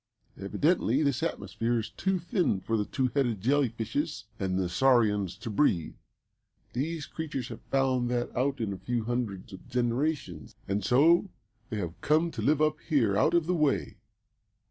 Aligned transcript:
Evidently 0.39 1.03
this 1.03 1.21
atmosphere 1.21 1.77
is 1.77 1.91
too 1.91 2.17
thin 2.17 2.59
for 2.59 2.75
the 2.75 2.85
two 2.85 3.09
headed 3.13 3.39
jelly 3.39 3.69
fishes 3.69 4.25
and 4.39 4.57
the 4.57 4.67
saurians 4.67 5.37
to 5.37 5.47
breathe. 5.47 5.93
These 6.73 7.05
creatures 7.05 7.49
have 7.49 7.61
found 7.69 8.09
that 8.09 8.35
out 8.35 8.59
in 8.59 8.73
a 8.73 8.79
few 8.79 9.03
hundreds 9.03 9.53
of 9.53 9.67
generations, 9.69 10.55
and 10.67 10.83
so 10.83 11.29
they 11.69 11.77
have 11.77 12.01
come 12.01 12.31
to 12.31 12.41
live 12.41 12.63
up 12.63 12.77
here 12.89 13.15
out 13.15 13.35
of 13.35 13.45
the 13.45 13.53
way. 13.53 13.97